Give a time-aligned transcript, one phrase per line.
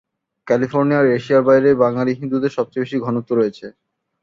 [0.47, 3.65] ক্যালিফোর্নিয়ার এশিয়ার বাইরে বাঙালি হিন্দুদের সবচেয়ে বেশি ঘনত্ব রয়েছে।